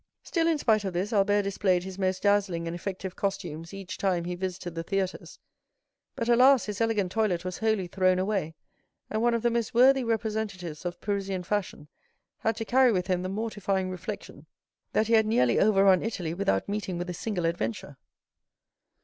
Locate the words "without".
16.33-16.67